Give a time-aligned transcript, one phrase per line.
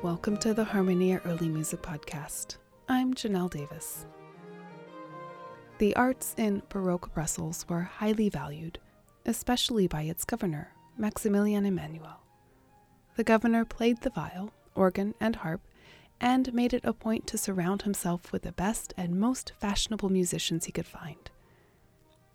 [0.00, 2.58] Welcome to the Harmonia Early Music Podcast.
[2.88, 4.06] I'm Janelle Davis.
[5.78, 8.78] The arts in Baroque Brussels were highly valued,
[9.26, 12.20] especially by its governor, Maximilian Emmanuel.
[13.16, 15.62] The governor played the viol, organ, and harp,
[16.20, 20.66] and made it a point to surround himself with the best and most fashionable musicians
[20.66, 21.28] he could find.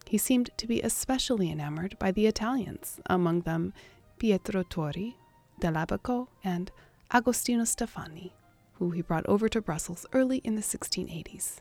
[0.05, 3.71] He seemed to be especially enamored by the Italians, among them
[4.19, 5.13] Pietro Torri,
[5.61, 6.69] Dell'Abaco, and
[7.15, 8.31] Agostino Steffani,
[8.79, 11.57] who he brought over to Brussels early in the 1680s.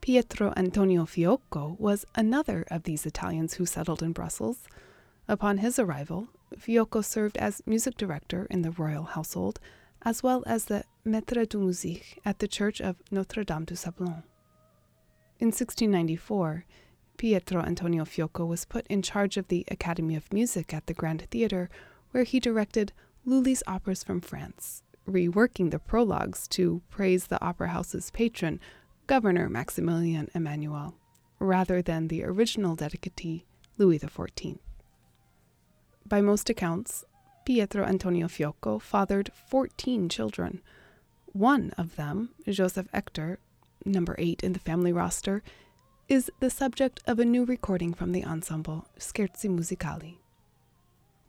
[0.00, 4.66] Pietro Antonio Fiocco was another of these Italians who settled in Brussels.
[5.28, 6.26] Upon his arrival,
[6.56, 9.60] Fiocco served as music director in the royal household,
[10.02, 14.24] as well as the maître de musique at the church of Notre Dame du Sablon.
[15.38, 16.64] In 1694,
[17.18, 21.28] Pietro Antonio Fiocco was put in charge of the Academy of Music at the Grand
[21.30, 21.70] Theatre,
[22.10, 22.92] where he directed
[23.24, 28.58] Lully's operas from France, reworking the prologues to praise the opera house's patron,
[29.06, 30.96] Governor Maximilian Emmanuel,
[31.38, 33.44] rather than the original dedicatee,
[33.78, 34.58] Louis XIV.
[36.04, 37.04] By most accounts,
[37.44, 40.60] Pietro Antonio Fiocco fathered 14 children.
[41.26, 43.38] One of them, Joseph Hector,
[43.84, 45.42] number 8 in the family roster,
[46.08, 50.16] is the subject of a new recording from the ensemble Scherzi Musicali.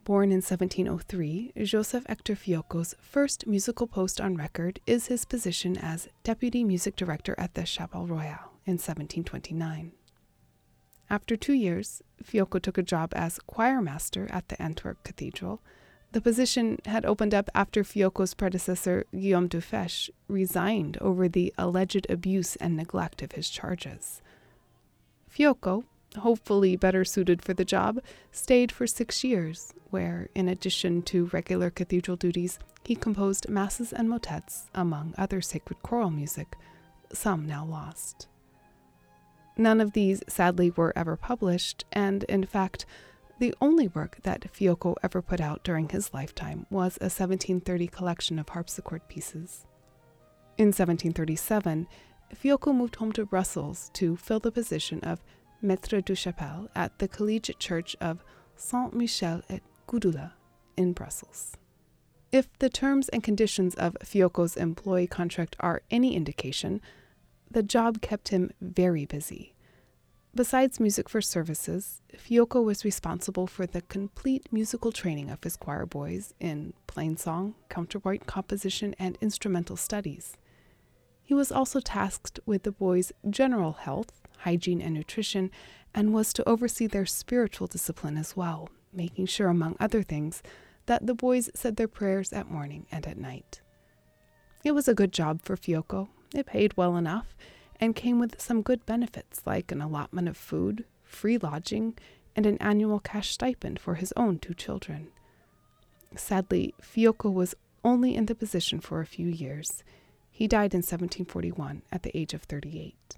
[0.04, 6.10] Born in 1703, Joseph Hector Fiocco's first musical post on record is his position as
[6.24, 9.94] deputy music director at the Chapelle Royale in 1729.
[11.10, 15.62] After two years, Fiocco took a job as choir master at the Antwerp Cathedral.
[16.12, 22.58] The position had opened up after Fiocco's predecessor, Guillaume Dufesch, resigned over the alleged abuse
[22.58, 24.22] and neglect of his charges.
[25.34, 25.86] Fiocco,
[26.18, 28.00] hopefully better suited for the job,
[28.32, 34.10] stayed for six years, where, in addition to regular cathedral duties, he composed masses and
[34.10, 36.56] motets, among other sacred choral music,
[37.12, 38.28] some now lost.
[39.56, 42.86] None of these, sadly, were ever published, and in fact,
[43.40, 48.40] the only work that Fiocco ever put out during his lifetime was a 1730 collection
[48.40, 49.66] of harpsichord pieces.
[50.58, 51.88] In 1737,
[52.34, 55.24] Fiocco moved home to Brussels to fill the position of
[55.64, 58.24] Maître de Chapelle at the Collegiate Church of
[58.56, 60.34] Saint Michel et Gudula
[60.76, 61.56] in Brussels.
[62.32, 66.82] If the terms and conditions of Fiocco's employee contract are any indication,
[67.50, 69.54] the job kept him very busy.
[70.36, 75.86] Besides music for services, Fiocco was responsible for the complete musical training of his choir
[75.86, 80.36] boys in plain song, counterpoint composition, and instrumental studies.
[81.22, 85.52] He was also tasked with the boys' general health, hygiene, and nutrition,
[85.94, 90.42] and was to oversee their spiritual discipline as well, making sure, among other things,
[90.86, 93.62] that the boys said their prayers at morning and at night.
[94.64, 96.08] It was a good job for Fiocco.
[96.34, 97.36] It paid well enough
[97.80, 101.98] and came with some good benefits like an allotment of food, free lodging,
[102.36, 105.10] and an annual cash stipend for his own two children.
[106.16, 109.84] Sadly, Fiocco was only in the position for a few years.
[110.32, 113.18] He died in 1741 at the age of 38.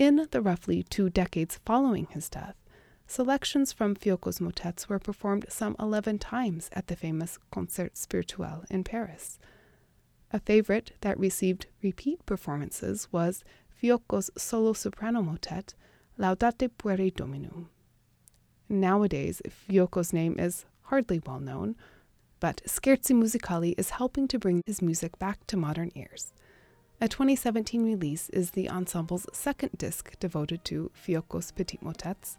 [0.00, 2.56] In the roughly two decades following his death,
[3.06, 8.82] selections from Fiocco's motets were performed some 11 times at the famous Concert Spirituel in
[8.82, 9.38] Paris.
[10.32, 13.44] A favorite that received repeat performances was
[13.78, 15.74] Fiocco's solo soprano motet,
[16.18, 17.68] Laudate Pueri Dominum.
[18.70, 21.76] Nowadays, Fiocco's name is hardly well known,
[22.40, 26.32] but Scherzi Musicali is helping to bring his music back to modern ears.
[27.02, 32.36] A 2017 release is the ensemble's second disc devoted to Fiocco's Petit Motets,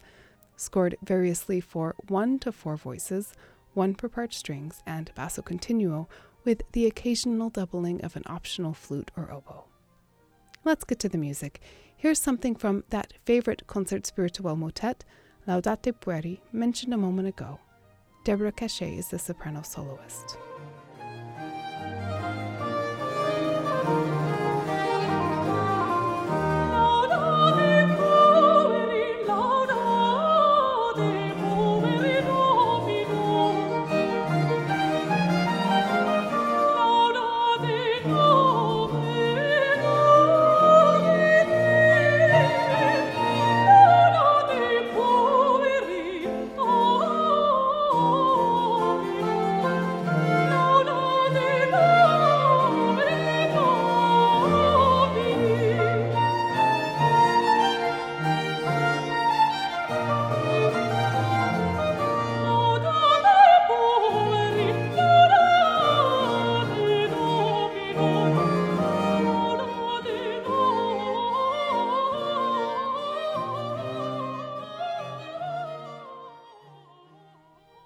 [0.56, 3.34] scored variously for one to four voices,
[3.74, 6.08] one per part strings, and basso continuo,
[6.44, 9.66] with the occasional doubling of an optional flute or oboe.
[10.64, 11.60] Let's get to the music.
[11.98, 15.04] Here's something from that favorite concert spirituel motet,
[15.48, 17.60] Laudate Pueri, mentioned a moment ago.
[18.26, 20.38] Deborah Cachet is the soprano soloist.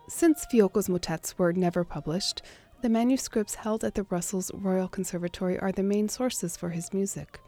[0.10, 2.42] Fiocco's motets were never published,
[2.81, 7.40] the manuscripts held at the Brussels Royal Conservatory are the main sources for his music.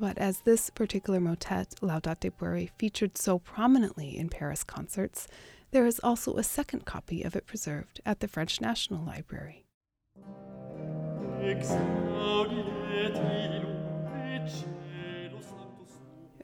[0.00, 5.28] But as this particular motet, Laudate Pueri, featured so prominently in Paris concerts,
[5.70, 9.66] there is also a second copy of it preserved at the French National Library.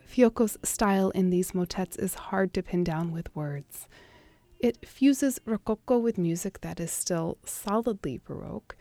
[0.06, 3.88] Fiocco's style in these motets is hard to pin down with words.
[4.60, 8.76] It fuses Rococo with music that is still solidly Baroque.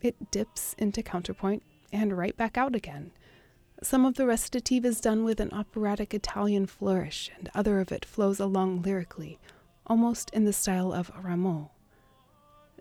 [0.00, 3.12] It dips into counterpoint and right back out again.
[3.84, 8.04] Some of the recitative is done with an operatic Italian flourish, and other of it
[8.04, 9.38] flows along lyrically,
[9.86, 11.70] almost in the style of Rameau.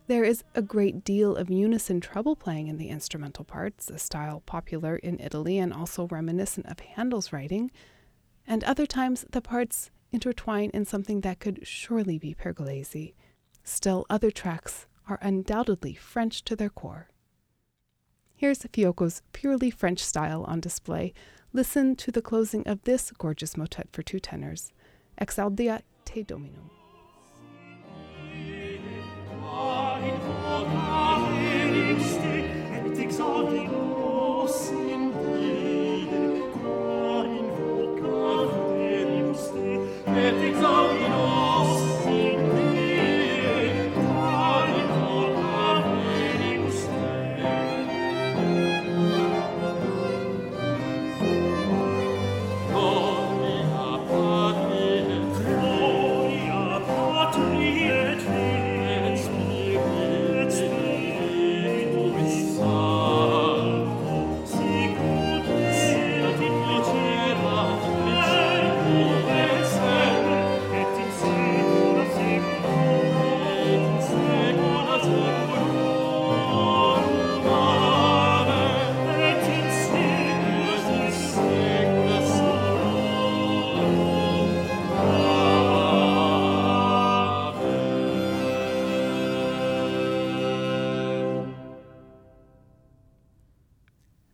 [0.07, 4.41] There is a great deal of unison treble playing in the instrumental parts, a style
[4.47, 7.69] popular in Italy and also reminiscent of Handel's writing,
[8.47, 13.13] and other times the parts intertwine in something that could surely be Pergolesi.
[13.63, 17.09] Still, other tracks are undoubtedly French to their core.
[18.35, 21.13] Here's Fiocco's purely French style on display.
[21.53, 24.71] Listen to the closing of this gorgeous motet for two tenors,
[25.19, 26.80] Exaudiat te Dominum.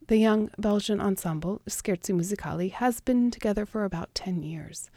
[0.08, 4.88] The young Belgian ensemble, Scherzi Musicali, has been together for about 10 years.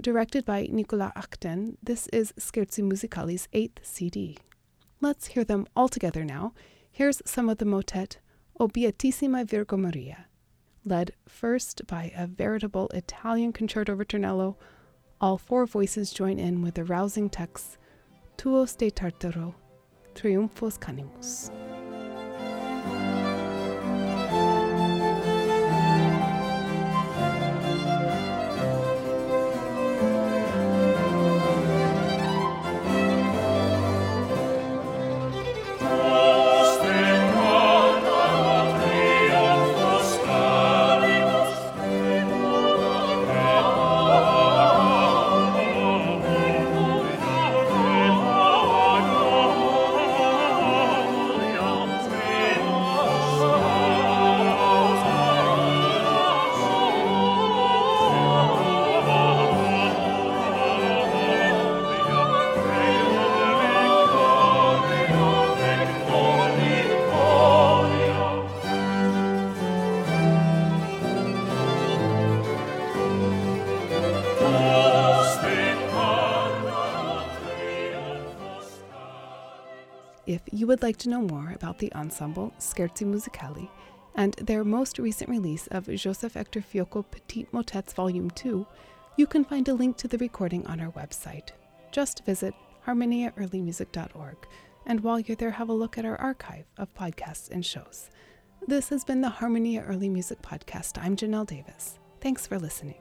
[0.00, 4.38] Directed by Nicolas Achten, this is Scherzi Musicali's eighth CD.
[5.02, 6.54] Let's hear them all together now.
[6.90, 8.20] Here's some of the motet
[8.58, 10.28] O Beatissima Virgo Maria,
[10.82, 14.56] led first by a veritable Italian concerto ritornello.
[15.20, 17.76] All four voices join in with the rousing text
[18.38, 19.56] Tuos de Tartaro,
[20.14, 21.50] Triumphos Canimus.
[80.74, 83.68] Would like to know more about the ensemble Scherzi Musicali
[84.16, 88.66] and their most recent release of Joseph Hector Fiocco Petit Motets Volume 2,
[89.16, 91.50] you can find a link to the recording on our website.
[91.92, 92.54] Just visit
[92.88, 94.36] harmoniaearlymusic.org,
[94.84, 98.10] and while you're there, have a look at our archive of podcasts and shows.
[98.66, 100.98] This has been the Harmonia Early Music Podcast.
[101.00, 102.00] I'm Janelle Davis.
[102.20, 102.96] Thanks for listening.